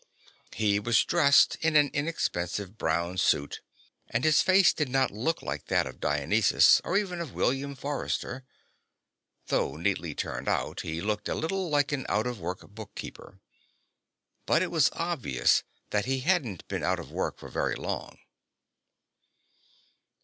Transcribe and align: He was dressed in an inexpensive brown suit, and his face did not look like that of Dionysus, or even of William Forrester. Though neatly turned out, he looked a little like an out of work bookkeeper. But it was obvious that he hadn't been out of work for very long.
He 0.55 0.79
was 0.79 1.03
dressed 1.05 1.57
in 1.61 1.75
an 1.75 1.91
inexpensive 1.93 2.75
brown 2.75 3.19
suit, 3.19 3.61
and 4.09 4.23
his 4.23 4.41
face 4.41 4.73
did 4.73 4.89
not 4.89 5.11
look 5.11 5.43
like 5.43 5.67
that 5.67 5.85
of 5.85 5.99
Dionysus, 5.99 6.81
or 6.83 6.97
even 6.97 7.21
of 7.21 7.35
William 7.35 7.75
Forrester. 7.75 8.43
Though 9.49 9.75
neatly 9.77 10.15
turned 10.15 10.47
out, 10.47 10.81
he 10.81 11.01
looked 11.01 11.29
a 11.29 11.35
little 11.35 11.69
like 11.69 11.91
an 11.91 12.07
out 12.09 12.25
of 12.25 12.39
work 12.39 12.67
bookkeeper. 12.71 13.41
But 14.47 14.63
it 14.63 14.71
was 14.71 14.89
obvious 14.93 15.61
that 15.91 16.05
he 16.05 16.21
hadn't 16.21 16.67
been 16.67 16.81
out 16.81 16.99
of 16.99 17.11
work 17.11 17.37
for 17.37 17.49
very 17.49 17.75
long. 17.75 18.17